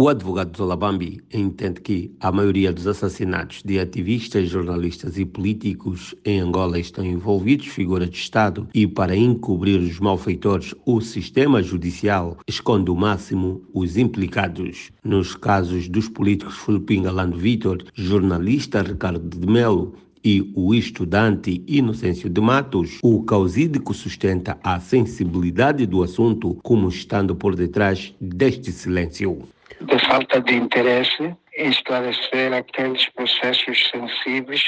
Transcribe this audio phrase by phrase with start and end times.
[0.00, 6.38] O advogado Zolabambi entende que a maioria dos assassinatos de ativistas, jornalistas e políticos em
[6.38, 12.92] Angola estão envolvidos figuras de Estado e, para encobrir os malfeitores, o sistema judicial esconde
[12.92, 14.92] o máximo os implicados.
[15.02, 22.30] Nos casos dos políticos Filipim Galando Vitor, jornalista Ricardo de Melo e o estudante Inocêncio
[22.30, 29.42] de Matos, o causídico sustenta a sensibilidade do assunto como estando por detrás deste silêncio
[29.88, 34.62] de falta de interesse em esclarecer aqueles processos sensíveis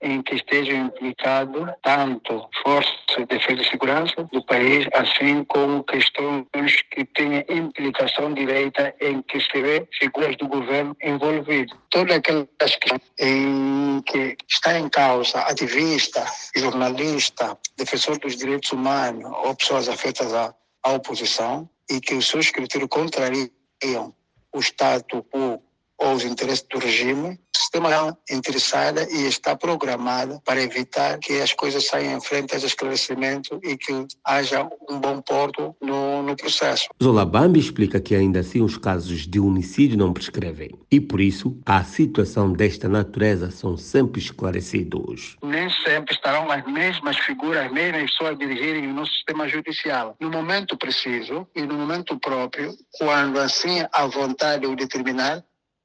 [0.00, 6.82] em que estejam implicados tanto forças de defesa e segurança do país, assim como questões
[6.90, 11.76] que têm implicação direta em que se vê figuras do governo envolvidas.
[11.90, 16.24] Todas aquelas questões em que está em causa ativista,
[16.56, 20.52] jornalista, defensor dos direitos humanos ou pessoas afetas à,
[20.82, 24.12] à oposição e que os seus critérios contrariam
[24.52, 25.62] o Estado ou,
[25.98, 27.40] ou os interesses do regime,
[27.74, 33.58] é interessada e está programada para evitar que as coisas saiam em frente aos esclarecimentos
[33.62, 36.88] e que haja um bom porto no, no processo.
[37.02, 41.58] Zola Bambi explica que ainda assim os casos de homicídio não prescrevem e por isso
[41.64, 45.36] a situação desta natureza são sempre esclarecidos.
[45.42, 50.16] Nem sempre estarão as mesmas figuras, as mesmas pessoas dirigirem o nosso sistema judicial.
[50.20, 55.42] No momento preciso e no momento próprio, quando assim a vontade o determinar,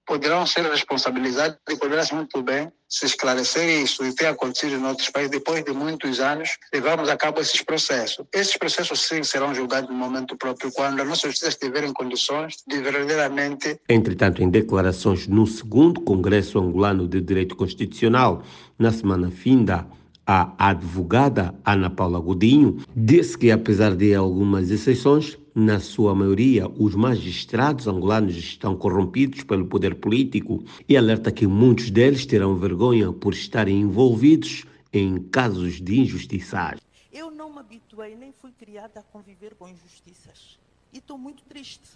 [0.07, 5.09] poderão ser responsabilizados e poderá muito bem se esclarecer isso e ter acontecido em outros
[5.09, 8.25] países depois de muitos anos levamos a cabo esses processos.
[8.33, 12.63] Esses processos sim serão julgados no momento próprio quando a nossa justiça estiver em condições
[12.65, 13.77] de verdadeiramente.
[13.89, 18.41] Entretanto, em declarações no segundo Congresso Angolano de Direito Constitucional,
[18.79, 19.85] na semana finda,
[20.25, 26.93] a advogada Ana Paula Godinho disse que, apesar de algumas exceções, na sua maioria, os
[26.93, 33.33] magistrados angolanos estão corrompidos pelo poder político e alerta que muitos deles terão vergonha por
[33.33, 36.79] estarem envolvidos em casos de injustiças.
[37.11, 40.59] Eu não me habituei nem fui criada a conviver com injustiças
[40.93, 41.89] e estou muito triste.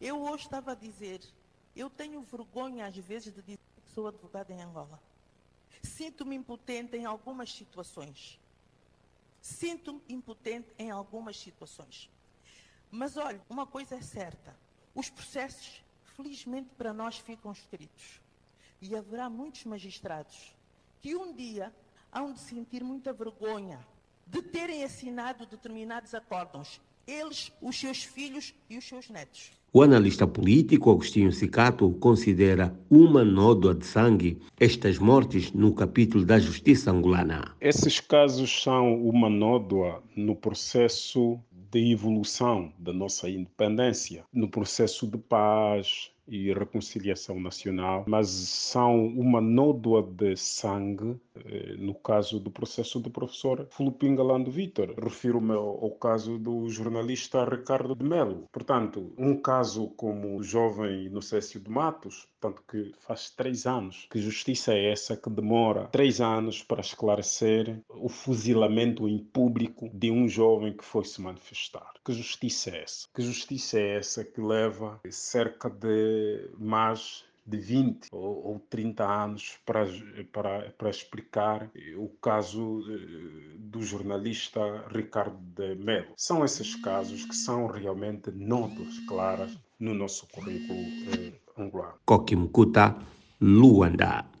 [0.00, 1.20] Eu hoje estava a dizer,
[1.74, 5.00] eu tenho vergonha às vezes de dizer que sou advogada em Angola.
[5.82, 8.38] Sinto-me impotente em algumas situações.
[9.42, 12.08] Sinto-me impotente em algumas situações.
[12.90, 14.54] Mas olha, uma coisa é certa:
[14.94, 15.82] os processos,
[16.16, 18.20] felizmente para nós, ficam escritos.
[18.80, 20.54] E haverá muitos magistrados
[21.00, 21.72] que um dia
[22.12, 23.84] hão de sentir muita vergonha
[24.26, 29.50] de terem assinado determinados acórdãos, eles, os seus filhos e os seus netos.
[29.72, 36.38] O analista político Agostinho Sicato considera uma nódoa de sangue estas mortes no capítulo da
[36.38, 37.54] justiça angolana.
[37.60, 41.38] Esses casos são uma nódoa no processo
[41.70, 49.40] de evolução da nossa independência, no processo de paz, e reconciliação nacional, mas são uma
[49.40, 54.94] nódoa de sangue, eh, no caso do processo do professor Filipim Galando Vitor.
[55.02, 58.48] Refiro-me ao caso do jornalista Ricardo de Melo.
[58.52, 64.06] Portanto, um caso como o jovem Inocêncio de Matos, tanto que faz três anos.
[64.10, 70.10] Que justiça é essa que demora três anos para esclarecer o fuzilamento em público de
[70.10, 71.92] um jovem que foi se manifestar?
[72.04, 73.08] Que justiça é essa?
[73.14, 76.17] Que justiça é essa que leva cerca de
[76.58, 79.86] mais de 20 ou, ou 30 anos para,
[80.32, 84.60] para, para explicar o caso eh, do jornalista
[84.92, 86.12] Ricardo de Melo.
[86.16, 91.94] São esses casos que são realmente notas claras no nosso currículo eh, angolano.
[92.04, 92.96] Koki Mkuta,
[93.40, 94.37] Luanda.